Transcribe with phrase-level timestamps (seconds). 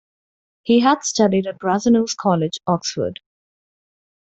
[0.63, 3.19] He had studied at Brasenose College, Oxford.